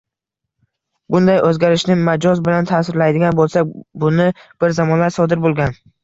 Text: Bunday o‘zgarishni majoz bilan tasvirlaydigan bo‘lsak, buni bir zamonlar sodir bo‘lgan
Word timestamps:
Bunday 1.15 1.35
o‘zgarishni 1.49 1.97
majoz 2.07 2.41
bilan 2.47 2.69
tasvirlaydigan 2.71 3.37
bo‘lsak, 3.39 3.75
buni 4.05 4.25
bir 4.65 4.73
zamonlar 4.79 5.13
sodir 5.19 5.43
bo‘lgan 5.45 5.77